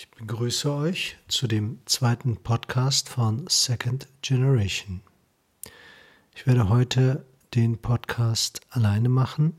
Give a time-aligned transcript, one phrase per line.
[0.00, 5.02] Ich begrüße euch zu dem zweiten Podcast von Second Generation.
[6.34, 9.58] Ich werde heute den Podcast alleine machen,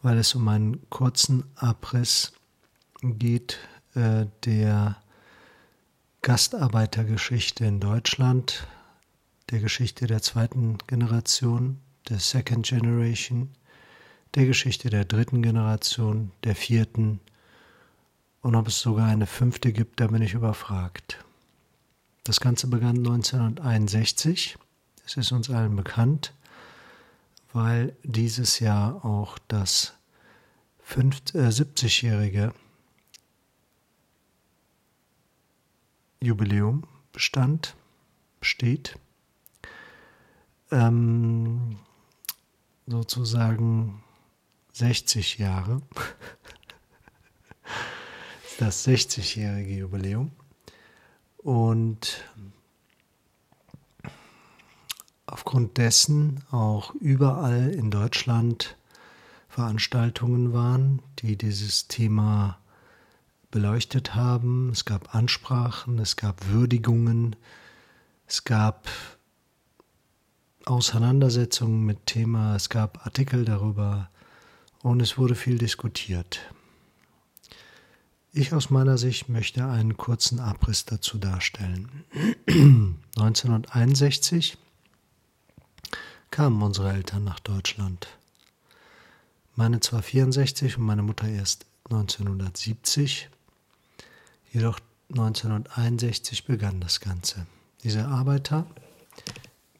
[0.00, 2.32] weil es um einen kurzen Abriss
[3.02, 3.58] geht
[3.94, 4.96] äh, der
[6.22, 8.66] Gastarbeitergeschichte in Deutschland,
[9.50, 11.78] der Geschichte der zweiten Generation,
[12.08, 13.50] der Second Generation,
[14.34, 17.20] der Geschichte der dritten Generation, der vierten
[18.42, 21.24] und ob es sogar eine fünfte gibt, da bin ich überfragt.
[22.24, 24.56] Das Ganze begann 1961,
[25.06, 26.34] es ist uns allen bekannt,
[27.52, 29.94] weil dieses Jahr auch das
[30.94, 32.52] äh, 70-jährige
[36.20, 37.74] Jubiläum bestand,
[38.40, 38.98] besteht.
[40.70, 41.78] Ähm,
[42.86, 44.02] sozusagen
[44.72, 45.82] 60 Jahre.
[48.58, 50.32] das 60-jährige Jubiläum.
[51.38, 52.24] Und
[55.26, 58.76] aufgrund dessen auch überall in Deutschland
[59.48, 62.58] Veranstaltungen waren, die dieses Thema
[63.50, 64.70] beleuchtet haben.
[64.70, 67.36] Es gab Ansprachen, es gab Würdigungen,
[68.26, 68.88] es gab
[70.64, 74.08] Auseinandersetzungen mit Thema, es gab Artikel darüber
[74.82, 76.40] und es wurde viel diskutiert.
[78.34, 81.90] Ich aus meiner Sicht möchte einen kurzen Abriss dazu darstellen.
[83.16, 84.56] 1961
[86.30, 88.08] kamen unsere Eltern nach Deutschland.
[89.54, 93.28] Meine zwar 64 und meine Mutter erst 1970,
[94.50, 94.80] jedoch
[95.10, 97.46] 1961 begann das Ganze.
[97.84, 98.64] Diese Arbeiter,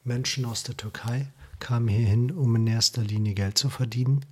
[0.03, 4.23] Menschen aus der Türkei, kamen hierhin, um in erster Linie Geld zu verdienen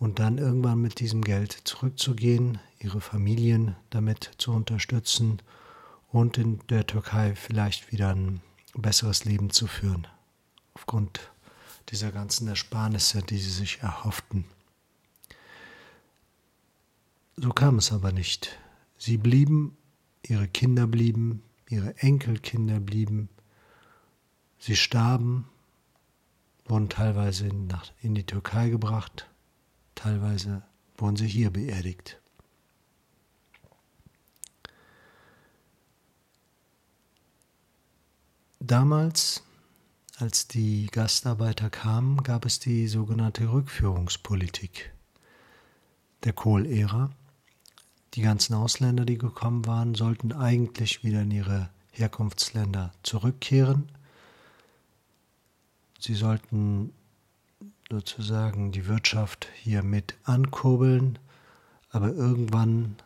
[0.00, 5.40] und dann irgendwann mit diesem Geld zurückzugehen, ihre Familien damit zu unterstützen
[6.10, 8.40] und in der Türkei vielleicht wieder ein
[8.74, 10.06] besseres Leben zu führen,
[10.74, 11.30] aufgrund
[11.90, 14.46] dieser ganzen Ersparnisse, die sie sich erhofften.
[17.36, 18.58] So kam es aber nicht.
[18.96, 19.76] Sie blieben,
[20.22, 23.28] ihre Kinder blieben, ihre Enkelkinder blieben,
[24.58, 25.46] sie starben,
[26.64, 27.48] wurden teilweise
[28.00, 29.29] in, die Türkei gebracht,
[30.02, 30.62] Teilweise
[30.96, 32.18] wurden sie hier beerdigt.
[38.60, 39.42] Damals,
[40.16, 44.90] als die Gastarbeiter kamen, gab es die sogenannte Rückführungspolitik
[46.24, 47.10] der Kohl-Ära.
[48.14, 53.92] Die ganzen Ausländer, die gekommen waren, sollten eigentlich wieder in ihre Herkunftsländer zurückkehren.
[55.98, 56.94] Sie sollten
[57.90, 61.18] sozusagen die Wirtschaft hier mit ankurbeln,
[61.90, 62.96] aber irgendwann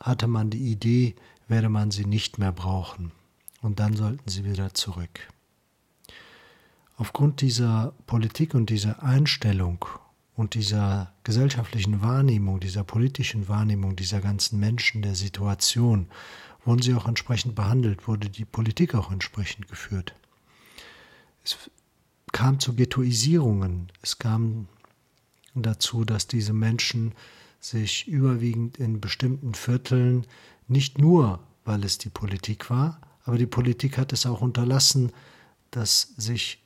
[0.00, 1.16] hatte man die Idee,
[1.48, 3.10] werde man sie nicht mehr brauchen
[3.60, 5.28] und dann sollten sie wieder zurück.
[6.96, 9.84] Aufgrund dieser Politik und dieser Einstellung
[10.36, 16.08] und dieser gesellschaftlichen Wahrnehmung, dieser politischen Wahrnehmung dieser ganzen Menschen, der Situation,
[16.64, 20.14] wurden sie auch entsprechend behandelt, wurde die Politik auch entsprechend geführt.
[21.44, 21.70] Es
[22.32, 23.90] kam zu Ghettoisierungen.
[24.02, 24.68] Es kam
[25.54, 27.14] dazu, dass diese Menschen
[27.60, 30.26] sich überwiegend in bestimmten Vierteln,
[30.68, 35.12] nicht nur, weil es die Politik war, aber die Politik hat es auch unterlassen,
[35.70, 36.62] dass sich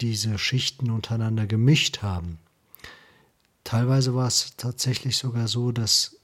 [0.00, 2.38] diese Schichten untereinander gemischt haben.
[3.64, 6.16] Teilweise war es tatsächlich sogar so, dass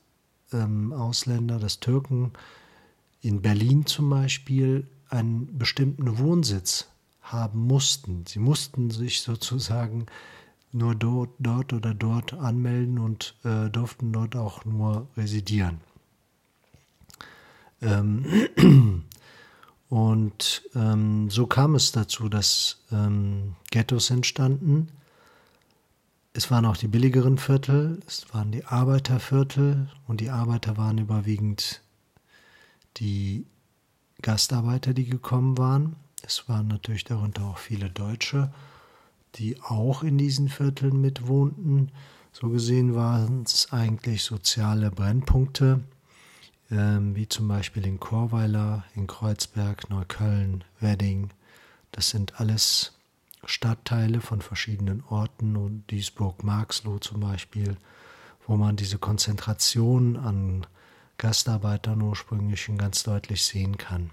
[0.53, 2.33] ähm, Ausländer, dass Türken
[3.21, 6.89] in Berlin zum Beispiel einen bestimmten Wohnsitz
[7.23, 8.25] haben mussten.
[8.27, 10.07] Sie mussten sich sozusagen
[10.73, 15.81] nur dort, dort oder dort anmelden und äh, durften dort auch nur residieren.
[17.83, 18.25] Ähm,
[19.89, 24.89] und ähm, so kam es dazu, dass ähm, Ghettos entstanden.
[26.33, 31.83] Es waren auch die billigeren Viertel, es waren die Arbeiterviertel und die Arbeiter waren überwiegend
[32.97, 33.45] die
[34.23, 35.97] Gastarbeiter, die gekommen waren.
[36.23, 38.53] Es waren natürlich darunter auch viele Deutsche,
[39.35, 41.91] die auch in diesen Vierteln mitwohnten.
[42.33, 45.83] So gesehen waren es eigentlich soziale Brennpunkte,
[46.71, 51.31] ähm, wie zum Beispiel in Chorweiler, in Kreuzberg, Neukölln, Wedding.
[51.91, 52.93] Das sind alles
[53.45, 57.77] Stadtteile von verschiedenen Orten und Duisburg-Marxloh zum Beispiel,
[58.47, 60.67] wo man diese Konzentration an
[61.19, 64.11] Gastarbeitern ursprünglich ganz deutlich sehen kann.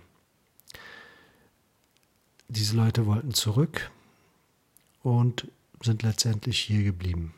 [2.51, 3.91] Diese Leute wollten zurück
[5.03, 5.47] und
[5.83, 7.35] sind letztendlich hier geblieben.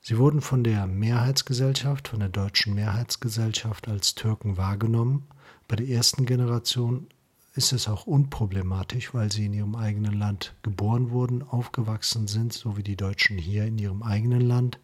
[0.00, 5.26] Sie wurden von der Mehrheitsgesellschaft, von der deutschen Mehrheitsgesellschaft als Türken wahrgenommen.
[5.66, 7.08] Bei der ersten Generation
[7.56, 12.76] ist es auch unproblematisch, weil sie in ihrem eigenen Land geboren wurden, aufgewachsen sind, so
[12.76, 14.78] wie die Deutschen hier in ihrem eigenen Land.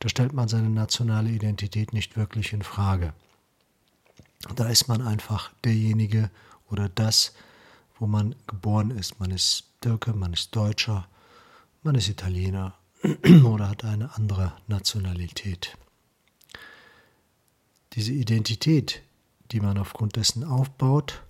[0.00, 3.14] Da stellt man seine nationale Identität nicht wirklich in Frage.
[4.54, 6.30] Da ist man einfach derjenige
[6.70, 7.32] oder das,
[7.98, 9.20] wo man geboren ist.
[9.20, 11.08] Man ist Türke, man ist Deutscher,
[11.82, 12.74] man ist Italiener
[13.44, 15.76] oder hat eine andere Nationalität.
[17.92, 19.02] Diese Identität,
[19.52, 21.22] die man aufgrund dessen aufbaut,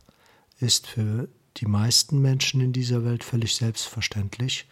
[0.59, 1.29] ist für
[1.59, 4.67] die meisten Menschen in dieser Welt völlig selbstverständlich,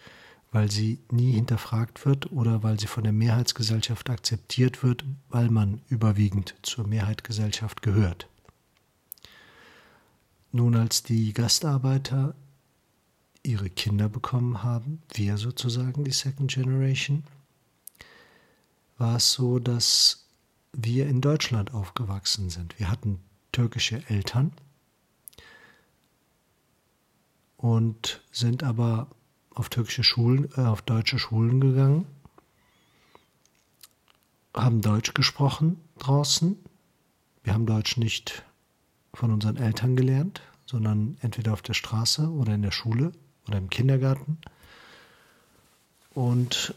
[0.51, 5.81] weil sie nie hinterfragt wird oder weil sie von der Mehrheitsgesellschaft akzeptiert wird, weil man
[5.89, 8.27] überwiegend zur Mehrheitsgesellschaft gehört.
[10.55, 12.33] Nun, als die Gastarbeiter
[13.43, 17.25] ihre Kinder bekommen haben, wir sozusagen die Second Generation,
[18.97, 20.29] war es so, dass
[20.71, 22.79] wir in Deutschland aufgewachsen sind.
[22.79, 23.19] Wir hatten
[23.51, 24.53] türkische Eltern
[27.57, 29.09] und sind aber
[29.49, 32.07] auf türkische Schulen, äh, auf deutsche Schulen gegangen,
[34.53, 36.55] haben Deutsch gesprochen draußen.
[37.43, 38.44] Wir haben Deutsch nicht
[39.15, 43.11] von unseren Eltern gelernt, sondern entweder auf der Straße oder in der Schule
[43.47, 44.37] oder im Kindergarten
[46.13, 46.73] und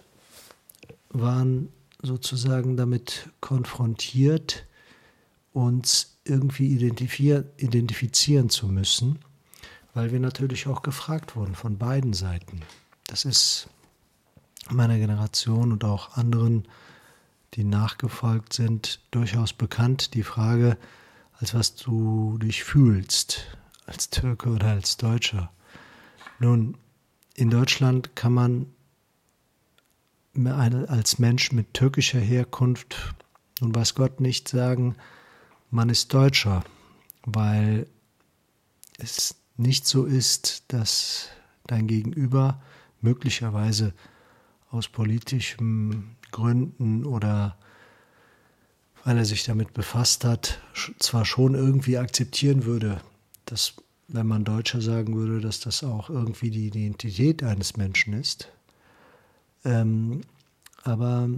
[1.11, 1.69] waren
[2.03, 4.67] sozusagen damit konfrontiert,
[5.53, 9.19] uns irgendwie identifizieren zu müssen
[9.99, 12.61] weil wir natürlich auch gefragt wurden von beiden Seiten.
[13.09, 13.69] Das ist
[14.71, 16.69] meiner Generation und auch anderen,
[17.55, 20.77] die nachgefolgt sind, durchaus bekannt, die Frage,
[21.39, 23.47] als was du dich fühlst,
[23.87, 25.53] als Türke oder als Deutscher.
[26.39, 26.77] Nun,
[27.35, 28.67] in Deutschland kann man
[30.89, 33.15] als Mensch mit türkischer Herkunft
[33.61, 34.97] nun weiß Gott nicht sagen,
[35.71, 36.65] man ist Deutscher,
[37.25, 37.89] weil
[38.99, 41.29] es nicht so ist, dass
[41.67, 42.63] dein Gegenüber
[43.01, 43.95] möglicherweise
[44.71, 47.59] aus politischen Gründen oder
[49.09, 50.61] weil er sich damit befasst hat,
[50.99, 53.01] zwar schon irgendwie akzeptieren würde,
[53.47, 53.73] dass,
[54.07, 58.51] wenn man Deutscher sagen würde, dass das auch irgendwie die Identität eines Menschen ist.
[59.65, 60.21] Ähm,
[60.83, 61.31] aber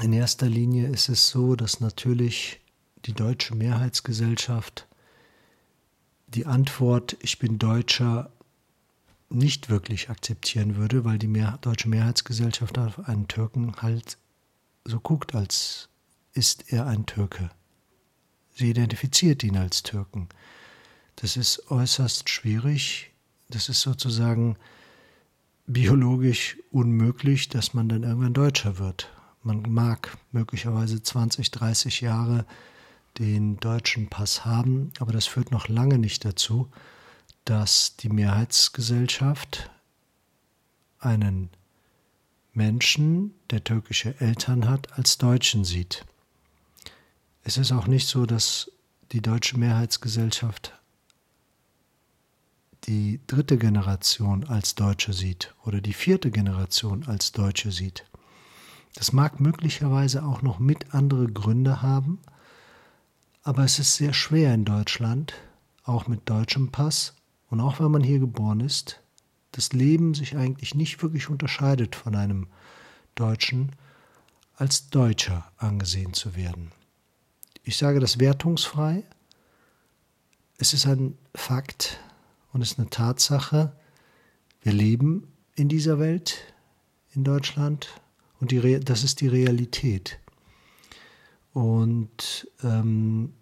[0.00, 2.58] in erster Linie ist es so, dass natürlich
[3.04, 4.88] die deutsche Mehrheitsgesellschaft
[6.26, 8.32] die Antwort, ich bin Deutscher,
[9.28, 14.18] nicht wirklich akzeptieren würde, weil die Mehr deutsche Mehrheitsgesellschaft auf einen Türken halt
[14.84, 15.88] so guckt, als
[16.34, 17.50] ist er ein Türke.
[18.54, 20.28] Sie identifiziert ihn als Türken.
[21.16, 23.10] Das ist äußerst schwierig.
[23.48, 24.56] Das ist sozusagen
[25.66, 29.10] biologisch unmöglich, dass man dann irgendwann Deutscher wird.
[29.42, 32.46] Man mag möglicherweise 20, 30 Jahre
[33.18, 36.70] den deutschen Pass haben, aber das führt noch lange nicht dazu,
[37.44, 39.70] dass die Mehrheitsgesellschaft
[40.98, 41.50] einen
[42.52, 46.04] Menschen, der türkische Eltern hat, als Deutschen sieht.
[47.44, 48.70] Es ist auch nicht so, dass
[49.10, 50.72] die deutsche Mehrheitsgesellschaft
[52.84, 58.04] die dritte Generation als Deutsche sieht oder die vierte Generation als Deutsche sieht.
[58.94, 62.20] Das mag möglicherweise auch noch mit andere Gründe haben,
[63.42, 65.34] aber es ist sehr schwer in Deutschland,
[65.84, 67.14] auch mit deutschem Pass
[67.50, 69.00] und auch wenn man hier geboren ist,
[69.52, 72.46] das Leben sich eigentlich nicht wirklich unterscheidet von einem
[73.14, 73.72] Deutschen,
[74.56, 76.72] als Deutscher angesehen zu werden.
[77.64, 79.04] Ich sage das wertungsfrei.
[80.58, 82.00] Es ist ein Fakt
[82.52, 83.72] und es ist eine Tatsache.
[84.62, 86.54] Wir leben in dieser Welt,
[87.14, 87.88] in Deutschland,
[88.40, 90.18] und die, das ist die Realität.
[91.52, 93.32] Und ähm,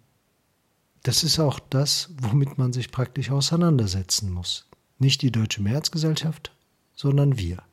[1.03, 4.67] das ist auch das, womit man sich praktisch auseinandersetzen muss.
[4.99, 6.51] Nicht die Deutsche Mehrheitsgesellschaft,
[6.95, 7.63] sondern wir.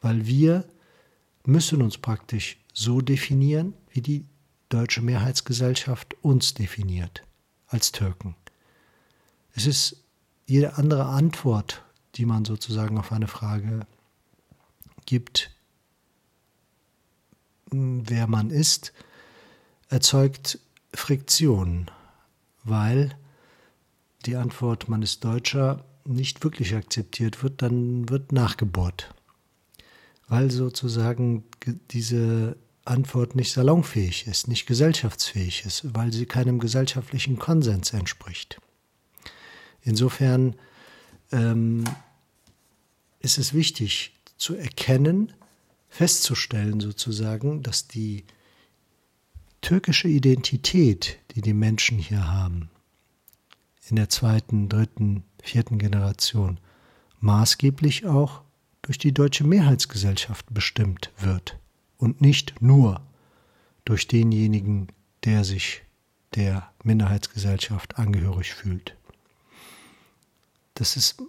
[0.00, 0.64] Weil wir
[1.44, 4.24] müssen uns praktisch so definieren, wie die
[4.68, 7.22] Deutsche Mehrheitsgesellschaft uns definiert,
[7.68, 8.34] als Türken.
[9.54, 10.02] Es ist
[10.46, 11.82] jede andere Antwort,
[12.16, 13.86] die man sozusagen auf eine Frage
[15.06, 15.50] gibt,
[17.70, 18.92] wer man ist,
[19.88, 20.58] erzeugt
[20.92, 21.90] Friktion,
[22.64, 23.16] weil
[24.24, 29.14] die Antwort, man ist Deutscher, nicht wirklich akzeptiert wird, dann wird nachgebohrt.
[30.28, 31.44] Weil sozusagen
[31.90, 38.60] diese Antwort nicht salonfähig ist, nicht gesellschaftsfähig ist, weil sie keinem gesellschaftlichen Konsens entspricht.
[39.82, 40.56] Insofern
[41.32, 41.84] ähm,
[43.20, 45.32] ist es wichtig zu erkennen,
[45.88, 48.24] festzustellen sozusagen, dass die
[49.60, 52.70] türkische Identität, die die Menschen hier haben,
[53.88, 56.58] in der zweiten, dritten, vierten Generation,
[57.20, 58.42] maßgeblich auch
[58.82, 61.58] durch die deutsche Mehrheitsgesellschaft bestimmt wird
[61.98, 63.00] und nicht nur
[63.84, 64.88] durch denjenigen,
[65.24, 65.82] der sich
[66.34, 68.96] der Minderheitsgesellschaft angehörig fühlt.
[70.74, 71.22] Das ist,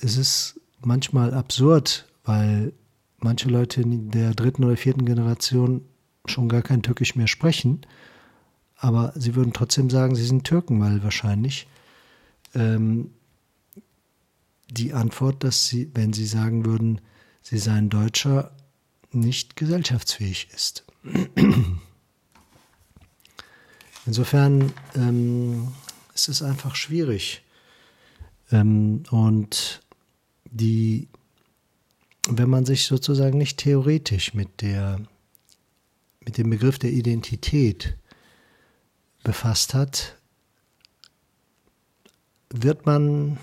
[0.00, 2.72] es ist manchmal absurd, weil
[3.18, 5.84] manche Leute in der dritten oder vierten Generation
[6.26, 7.82] schon gar kein Türkisch mehr sprechen,
[8.76, 11.68] aber sie würden trotzdem sagen, sie sind Türken, weil wahrscheinlich
[12.54, 13.12] ähm,
[14.68, 17.00] die Antwort, dass sie, wenn sie sagen würden,
[17.42, 18.50] sie seien Deutscher,
[19.12, 20.84] nicht gesellschaftsfähig ist.
[24.06, 25.72] Insofern ähm,
[26.14, 27.42] ist es einfach schwierig.
[28.50, 29.80] Ähm, und
[30.50, 31.08] die,
[32.28, 35.00] wenn man sich sozusagen nicht theoretisch mit der,
[36.20, 37.96] mit dem Begriff der Identität
[39.22, 40.16] befasst hat,
[42.50, 43.38] wird man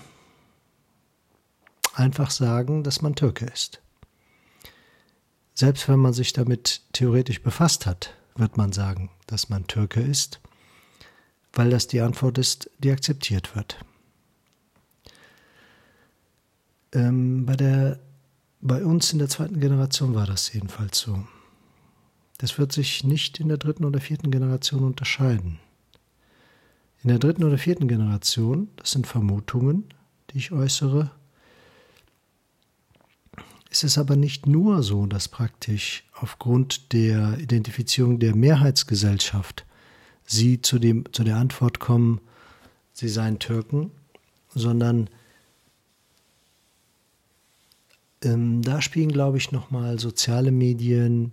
[1.94, 3.80] einfach sagen, dass man Türke ist.
[5.54, 10.40] Selbst wenn man sich damit theoretisch befasst hat, wird man sagen, dass man Türke ist,
[11.52, 13.78] weil das die Antwort ist, die akzeptiert wird.
[16.92, 18.00] Ähm, bei, der,
[18.60, 21.24] bei uns in der zweiten Generation war das jedenfalls so.
[22.38, 25.58] Das wird sich nicht in der dritten oder vierten Generation unterscheiden.
[27.02, 29.84] In der dritten oder vierten Generation, das sind Vermutungen,
[30.30, 31.10] die ich äußere,
[33.70, 39.64] ist es aber nicht nur so, dass praktisch aufgrund der Identifizierung der Mehrheitsgesellschaft
[40.24, 42.20] sie zu, dem, zu der Antwort kommen,
[42.92, 43.92] sie seien Türken,
[44.54, 45.08] sondern
[48.22, 51.32] ähm, da spielen, glaube ich, nochmal soziale Medien,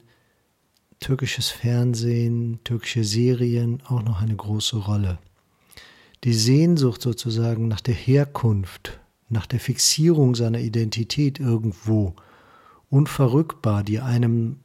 [1.00, 5.18] türkisches Fernsehen, türkische Serien auch noch eine große Rolle.
[6.24, 12.16] Die Sehnsucht sozusagen nach der Herkunft, nach der Fixierung seiner Identität irgendwo,
[12.90, 14.60] unverrückbar, die einem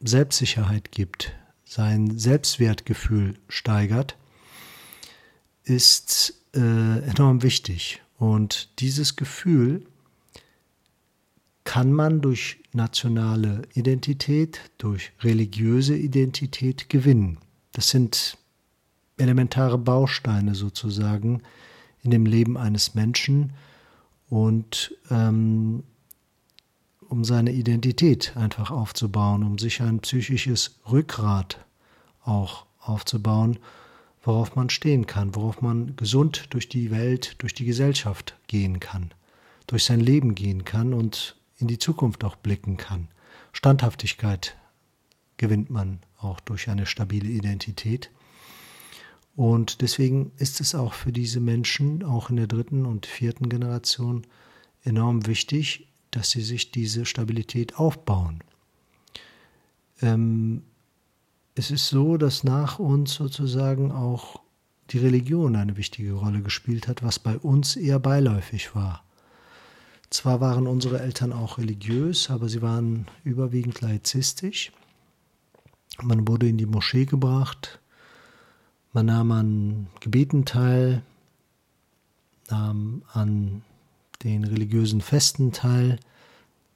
[0.00, 1.32] Selbstsicherheit gibt,
[1.64, 4.16] sein Selbstwertgefühl steigert,
[5.64, 8.02] ist äh, enorm wichtig.
[8.18, 9.86] Und dieses Gefühl
[11.64, 17.38] kann man durch nationale Identität, durch religiöse Identität gewinnen.
[17.72, 18.38] Das sind
[19.18, 21.42] elementare Bausteine sozusagen
[22.02, 23.52] in dem Leben eines Menschen
[24.28, 25.82] und ähm,
[27.08, 31.64] um seine Identität einfach aufzubauen, um sich ein psychisches Rückgrat
[32.24, 33.58] auch aufzubauen,
[34.22, 39.12] worauf man stehen kann, worauf man gesund durch die Welt, durch die Gesellschaft gehen kann,
[39.66, 43.08] durch sein Leben gehen kann und in die Zukunft auch blicken kann.
[43.52, 44.56] Standhaftigkeit
[45.36, 48.10] gewinnt man auch durch eine stabile Identität.
[49.36, 54.26] Und deswegen ist es auch für diese Menschen, auch in der dritten und vierten Generation,
[54.82, 58.42] enorm wichtig, dass sie sich diese Stabilität aufbauen.
[60.00, 60.62] Ähm,
[61.54, 64.40] es ist so, dass nach uns sozusagen auch
[64.90, 69.04] die Religion eine wichtige Rolle gespielt hat, was bei uns eher beiläufig war.
[70.08, 74.72] Zwar waren unsere Eltern auch religiös, aber sie waren überwiegend laizistisch.
[76.02, 77.78] Man wurde in die Moschee gebracht,
[78.94, 81.02] man nahm an Gebeten teil,
[82.48, 83.62] nahm an
[84.26, 85.98] den religiösen Festen teil.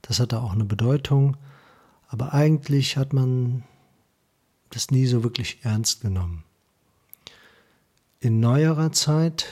[0.03, 1.37] Das hatte auch eine Bedeutung,
[2.09, 3.65] aber eigentlich hat man
[4.71, 6.45] das nie so wirklich ernst genommen.
[8.21, 9.47] In neuerer Zeit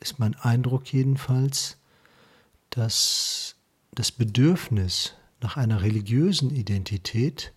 [0.00, 1.76] ist mein Eindruck jedenfalls,
[2.70, 3.56] dass
[3.92, 7.52] das Bedürfnis nach einer religiösen Identität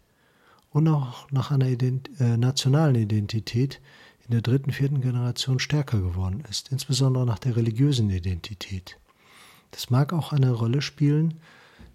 [0.72, 3.80] und auch nach einer Ident äh, nationalen Identität
[4.25, 8.98] in der dritten, vierten Generation stärker geworden ist, insbesondere nach der religiösen Identität.
[9.72, 11.39] Das mag auch eine Rolle spielen,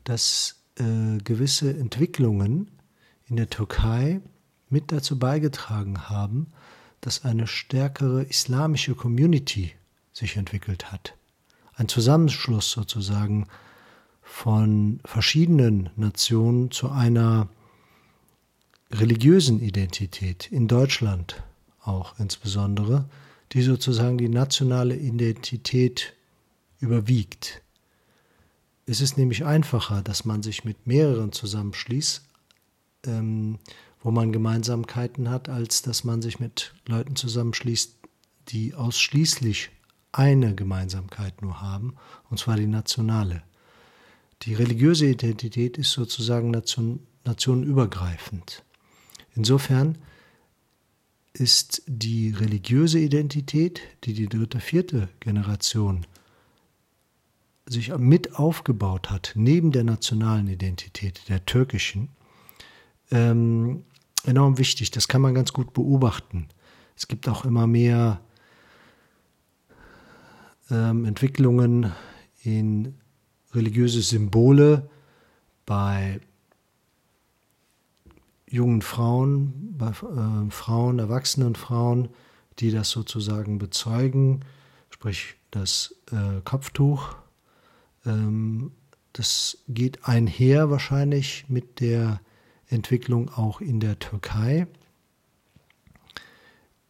[0.04, 2.70] dass äh, gewisse Entwicklungen
[3.26, 4.20] in der Türkei
[4.68, 6.48] mit dazu beigetragen haben,
[7.00, 9.72] dass eine stärkere islamische Community
[10.12, 11.14] sich entwickelt hat
[11.78, 13.46] ein Zusammenschluss sozusagen
[14.20, 17.48] von verschiedenen Nationen zu einer
[18.90, 21.42] religiösen Identität, in Deutschland
[21.88, 23.08] auch insbesondere,
[23.52, 26.14] die sozusagen die nationale Identität
[26.80, 27.62] überwiegt.
[28.86, 32.22] Es ist nämlich einfacher, dass man sich mit mehreren zusammenschließt,
[33.06, 33.58] ähm,
[34.00, 37.96] wo man Gemeinsamkeiten hat, als dass man sich mit Leuten zusammenschließt,
[38.48, 39.70] die ausschließlich
[40.12, 41.96] eine Gemeinsamkeit nur haben,
[42.30, 43.42] und zwar die nationale.
[44.42, 48.64] Die religiöse Identität ist sozusagen nation, nationenübergreifend.
[49.34, 49.98] Insofern
[51.38, 56.06] ist die religiöse Identität, die die dritte, vierte Generation
[57.66, 62.08] sich mit aufgebaut hat, neben der nationalen Identität, der türkischen,
[63.10, 63.84] ähm,
[64.24, 64.90] enorm wichtig.
[64.90, 66.48] Das kann man ganz gut beobachten.
[66.96, 68.20] Es gibt auch immer mehr
[70.70, 71.92] ähm, Entwicklungen
[72.42, 72.94] in
[73.52, 74.88] religiöse Symbole
[75.66, 76.20] bei
[78.50, 82.08] jungen Frauen, bei äh, Frauen, erwachsenen Frauen,
[82.58, 84.44] die das sozusagen bezeugen,
[84.90, 87.16] sprich das äh, Kopftuch.
[88.04, 88.72] Ähm,
[89.12, 92.20] das geht einher wahrscheinlich mit der
[92.68, 94.66] Entwicklung auch in der Türkei,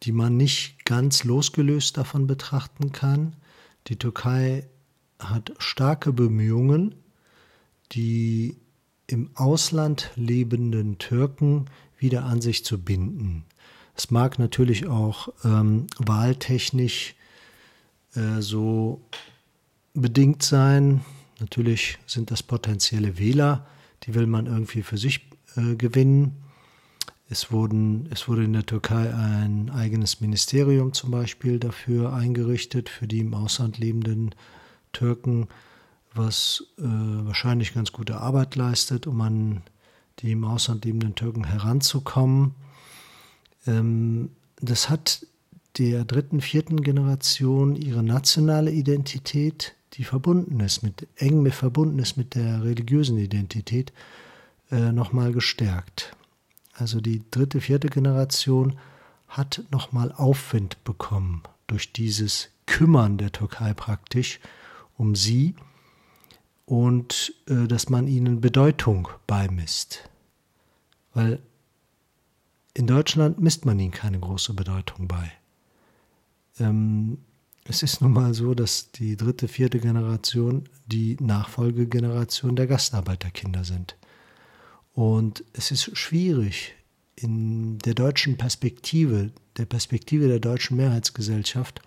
[0.03, 3.37] die man nicht ganz losgelöst davon betrachten kann.
[3.87, 4.67] Die Türkei
[5.19, 6.95] hat starke Bemühungen,
[7.93, 8.57] die
[9.09, 11.67] im Ausland lebenden Türken
[11.99, 13.45] wieder an sich zu binden.
[13.97, 17.17] Es mag natürlich auch ähm, wahltechnisch
[18.15, 19.01] äh, so
[19.95, 21.01] bedingt sein.
[21.41, 23.67] Natürlich sind das potenzielle Wähler,
[24.05, 26.37] die will man irgendwie für sich äh, gewinnen.
[27.31, 33.09] Es, wurden, es wurde in der Türkei ein eigenes Ministerium zum Beispiel dafür eingerichtet, für
[33.09, 34.35] die im Ausland lebenden
[34.93, 35.49] Türken
[36.19, 39.63] was äh, wahrscheinlich ganz gute Arbeit leistet, um an
[40.19, 42.55] die im Ausland lebenden Türken heranzukommen.
[43.67, 45.27] Ähm, das hat
[45.79, 52.35] der dritten, vierten Generation ihre nationale Identität, die verbunden ist, mit, eng verbunden ist mit
[52.35, 53.93] der religiösen Identität,
[54.71, 56.17] äh, nochmal gestärkt.
[56.75, 58.79] Also die dritte, vierte Generation
[59.29, 64.41] hat nochmal Aufwind bekommen durch dieses Kümmern der Türkei praktisch
[64.97, 65.55] um sie
[66.69, 70.07] und äh, dass man ihnen Bedeutung beimisst.
[71.15, 71.41] Weil
[72.75, 75.33] in Deutschland misst man ihnen keine große Bedeutung bei.
[76.61, 77.19] Ähm,
[77.65, 83.97] es ist nun mal so, dass die dritte, vierte Generation die Nachfolgegeneration der Gastarbeiterkinder sind.
[84.93, 86.75] Und es ist schwierig,
[87.17, 91.81] in der deutschen Perspektive, der Perspektive der deutschen Mehrheitsgesellschaft,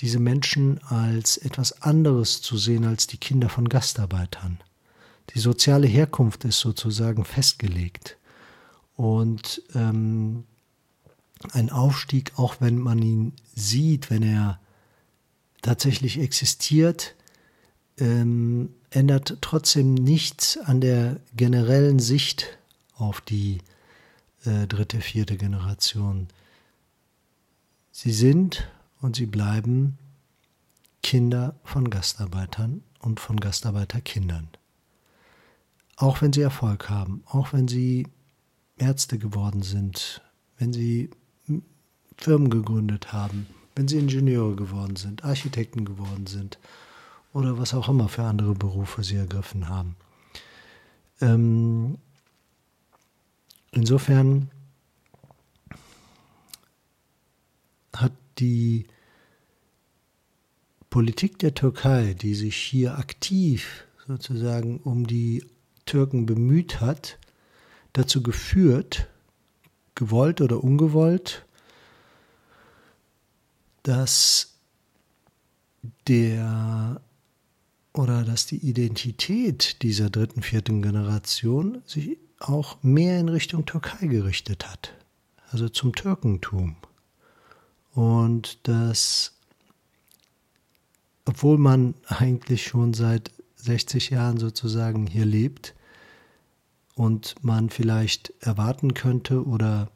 [0.00, 4.58] diese Menschen als etwas anderes zu sehen als die Kinder von Gastarbeitern.
[5.30, 8.16] Die soziale Herkunft ist sozusagen festgelegt.
[8.96, 10.44] Und ähm,
[11.52, 14.60] ein Aufstieg, auch wenn man ihn sieht, wenn er
[15.62, 17.14] tatsächlich existiert,
[17.98, 22.58] ähm, ändert trotzdem nichts an der generellen Sicht
[22.96, 23.58] auf die
[24.44, 26.28] äh, dritte, vierte Generation.
[27.90, 28.68] Sie sind
[29.04, 29.98] und sie bleiben
[31.02, 34.48] Kinder von Gastarbeitern und von Gastarbeiterkindern.
[35.96, 38.06] Auch wenn sie Erfolg haben, auch wenn sie
[38.78, 40.22] Ärzte geworden sind,
[40.56, 41.10] wenn sie
[42.16, 46.58] Firmen gegründet haben, wenn sie Ingenieure geworden sind, Architekten geworden sind
[47.34, 49.96] oder was auch immer für andere Berufe sie ergriffen haben.
[51.20, 51.98] Ähm,
[53.70, 54.50] insofern
[57.92, 58.86] hat die
[60.94, 65.44] Politik der Türkei, die sich hier aktiv sozusagen um die
[65.86, 67.18] Türken bemüht hat,
[67.92, 69.08] dazu geführt,
[69.96, 71.46] gewollt oder ungewollt,
[73.82, 74.54] dass
[76.06, 77.00] der
[77.92, 84.70] oder dass die Identität dieser dritten, vierten Generation sich auch mehr in Richtung Türkei gerichtet
[84.70, 84.94] hat,
[85.50, 86.76] also zum Türkentum.
[87.94, 89.33] Und dass
[91.24, 95.74] obwohl man eigentlich schon seit 60 Jahren sozusagen hier lebt
[96.94, 99.90] und man vielleicht erwarten könnte oder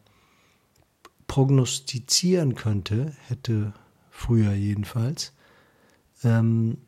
[1.26, 3.74] prognostizieren könnte, hätte
[4.10, 5.32] früher jedenfalls,
[6.24, 6.78] ähm,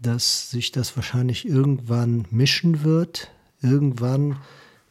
[0.00, 3.30] dass sich das wahrscheinlich irgendwann mischen wird.
[3.60, 4.36] Irgendwann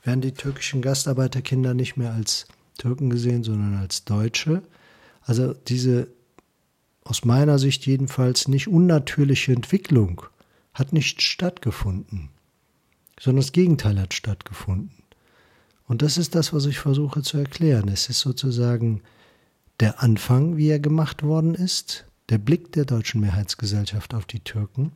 [0.03, 2.45] werden die türkischen Gastarbeiterkinder nicht mehr als
[2.77, 4.62] Türken gesehen, sondern als Deutsche.
[5.21, 6.10] Also diese
[7.08, 10.24] aus meiner Sicht jedenfalls nicht unnatürliche Entwicklung
[10.74, 12.30] hat nicht stattgefunden,
[13.20, 14.91] sondern das Gegenteil hat stattgefunden.
[15.88, 17.88] Und das ist das, was ich versuche zu erklären.
[17.88, 19.02] Es ist sozusagen
[19.80, 24.91] der Anfang, wie er gemacht worden ist, der Blick der deutschen Mehrheitsgesellschaft auf die Türken,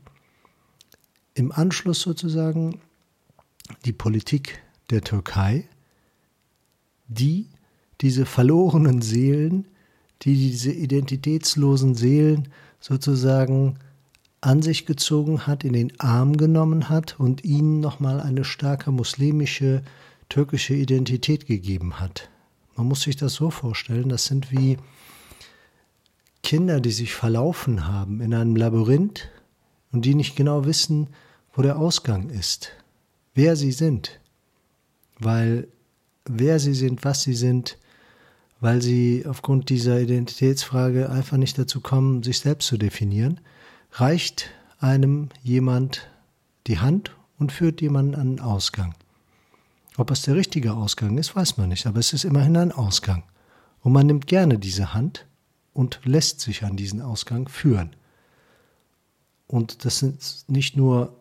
[1.34, 2.82] im Anschluss sozusagen
[3.86, 5.66] die Politik der Türkei,
[7.08, 7.48] die
[8.02, 9.66] diese verlorenen Seelen
[10.24, 13.78] die diese identitätslosen Seelen sozusagen
[14.42, 19.84] an sich gezogen hat, in den Arm genommen hat und ihnen nochmal eine starke muslimische,
[20.30, 22.30] türkische Identität gegeben hat.
[22.76, 24.78] Man muss sich das so vorstellen, das sind wie
[26.42, 29.30] Kinder, die sich verlaufen haben in einem Labyrinth
[29.92, 31.10] und die nicht genau wissen,
[31.54, 32.72] wo der Ausgang ist,
[33.36, 34.20] wer sie sind,
[35.20, 35.68] weil
[36.26, 37.78] wer sie sind, was sie sind,
[38.62, 43.42] weil sie aufgrund dieser Identitätsfrage einfach nicht dazu kommen, sich selbst zu definieren,
[43.92, 46.08] reicht einem jemand
[46.68, 48.94] die Hand und führt jemanden an den Ausgang.
[49.98, 53.24] Ob es der richtige Ausgang ist, weiß man nicht, aber es ist immerhin ein Ausgang.
[53.82, 55.26] Und man nimmt gerne diese Hand
[55.74, 57.96] und lässt sich an diesen Ausgang führen.
[59.48, 61.18] Und das sind nicht nur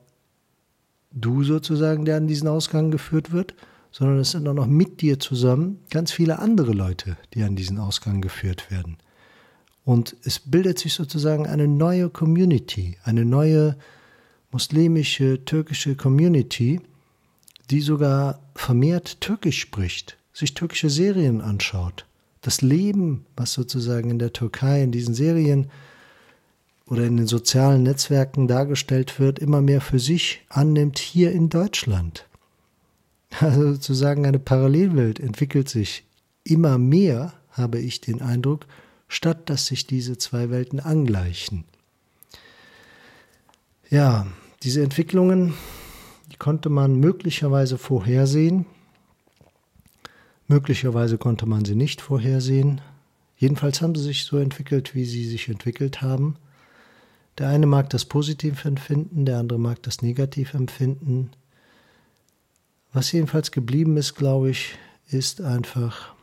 [1.11, 3.55] du sozusagen, der an diesen Ausgang geführt wird,
[3.93, 7.79] sondern es sind auch noch mit dir zusammen ganz viele andere Leute, die an diesen
[7.79, 8.97] Ausgang geführt werden.
[9.85, 13.77] Und es bildet sich sozusagen eine neue Community, eine neue
[14.53, 16.81] muslimische, türkische Community,
[17.71, 22.07] die sogar vermehrt Türkisch spricht, sich türkische Serien anschaut,
[22.43, 25.71] das Leben, was sozusagen in der Türkei in diesen Serien
[26.87, 32.27] oder in den sozialen Netzwerken dargestellt wird, immer mehr für sich annimmt hier in Deutschland.
[33.39, 36.05] Also sozusagen eine Parallelwelt entwickelt sich
[36.45, 38.67] immer mehr, habe ich den Eindruck,
[39.09, 41.65] statt dass sich diese zwei Welten angleichen.
[43.89, 44.27] Ja,
[44.63, 45.55] diese Entwicklungen,
[46.33, 48.67] die konnte man möglicherweise vorhersehen.
[50.47, 52.81] Möglicherweise konnte man sie nicht vorhersehen.
[53.37, 56.37] Jedenfalls haben sie sich so entwickelt, wie sie sich entwickelt haben.
[57.39, 61.31] Der eine mag das positiv empfinden, der andere mag das negativ empfinden.
[62.93, 64.77] Was jedenfalls geblieben ist, glaube ich,
[65.09, 66.15] ist einfach,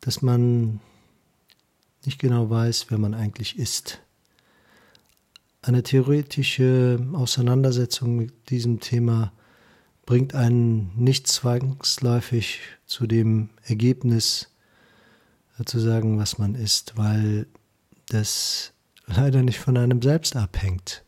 [0.00, 0.80] dass man
[2.04, 4.00] nicht genau weiß, wer man eigentlich ist.
[5.62, 9.32] Eine theoretische Auseinandersetzung mit diesem Thema
[10.06, 14.48] bringt einen nicht zwangsläufig zu dem Ergebnis,
[15.66, 17.46] zu sagen, was man ist, weil
[18.08, 18.72] das
[19.06, 21.04] leider nicht von einem selbst abhängt.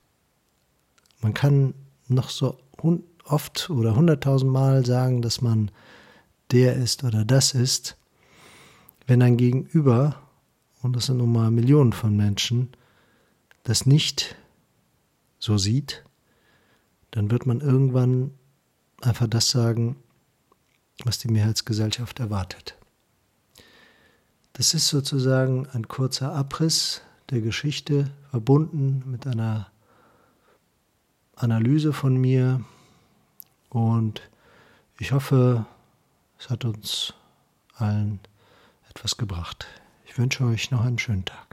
[1.20, 1.74] Man kann
[2.08, 2.58] noch so
[3.24, 5.70] oft oder hunderttausendmal sagen, dass man
[6.50, 7.96] der ist oder das ist,
[9.06, 10.22] wenn ein Gegenüber,
[10.82, 12.72] und das sind nun mal Millionen von Menschen,
[13.64, 14.36] das nicht
[15.38, 16.04] so sieht,
[17.10, 18.32] dann wird man irgendwann
[19.00, 19.96] einfach das sagen,
[21.04, 22.76] was die Mehrheitsgesellschaft erwartet.
[24.52, 29.70] Das ist sozusagen ein kurzer Abriss der Geschichte verbunden mit einer
[31.34, 32.64] Analyse von mir
[33.72, 34.22] und
[34.98, 35.66] ich hoffe,
[36.38, 37.14] es hat uns
[37.74, 38.20] allen
[38.90, 39.66] etwas gebracht.
[40.04, 41.51] Ich wünsche euch noch einen schönen Tag.